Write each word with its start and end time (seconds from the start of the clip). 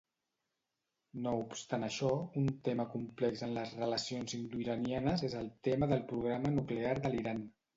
No 1.25 1.33
obstant 1.41 1.85
això, 1.87 2.09
un 2.41 2.47
tema 2.69 2.87
complex 2.95 3.45
en 3.49 3.53
les 3.59 3.75
relacions 3.83 4.35
indoiranianes 4.41 5.25
és 5.29 5.37
el 5.43 5.53
tema 5.69 5.91
del 5.93 6.05
programa 6.15 6.55
nuclear 6.57 6.97
de 7.07 7.15
l'Iran. 7.17 7.47